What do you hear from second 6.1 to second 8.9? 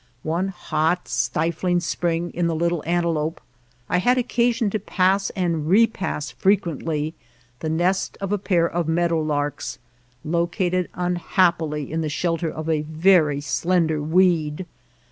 frequently the nest of a pair of